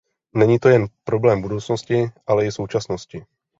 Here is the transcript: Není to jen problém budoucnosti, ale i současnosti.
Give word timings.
Není 0.33 0.59
to 0.59 0.69
jen 0.69 0.85
problém 1.03 1.41
budoucnosti, 1.41 2.11
ale 2.27 2.45
i 2.45 2.51
současnosti. 2.51 3.25